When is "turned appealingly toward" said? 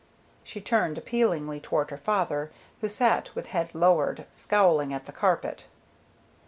0.61-1.91